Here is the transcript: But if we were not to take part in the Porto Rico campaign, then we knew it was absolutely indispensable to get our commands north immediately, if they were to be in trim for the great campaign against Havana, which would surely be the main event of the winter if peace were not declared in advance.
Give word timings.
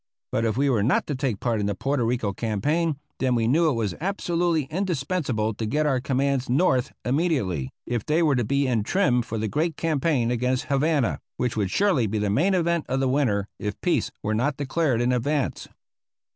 But 0.31 0.45
if 0.45 0.57
we 0.57 0.67
were 0.67 0.81
not 0.81 1.05
to 1.05 1.15
take 1.15 1.39
part 1.39 1.59
in 1.59 1.67
the 1.67 1.75
Porto 1.75 2.03
Rico 2.03 2.33
campaign, 2.33 2.97
then 3.19 3.35
we 3.35 3.47
knew 3.47 3.69
it 3.69 3.73
was 3.73 3.93
absolutely 4.01 4.63
indispensable 4.71 5.53
to 5.53 5.65
get 5.67 5.85
our 5.85 5.99
commands 6.01 6.49
north 6.49 6.91
immediately, 7.05 7.69
if 7.85 8.03
they 8.07 8.23
were 8.23 8.35
to 8.35 8.43
be 8.43 8.65
in 8.65 8.81
trim 8.81 9.21
for 9.21 9.37
the 9.37 9.47
great 9.47 9.77
campaign 9.77 10.31
against 10.31 10.63
Havana, 10.65 11.19
which 11.37 11.55
would 11.55 11.69
surely 11.69 12.07
be 12.07 12.17
the 12.17 12.31
main 12.31 12.55
event 12.55 12.85
of 12.89 12.99
the 12.99 13.07
winter 13.07 13.47
if 13.59 13.79
peace 13.81 14.09
were 14.23 14.33
not 14.33 14.57
declared 14.57 15.01
in 15.01 15.11
advance. 15.11 15.67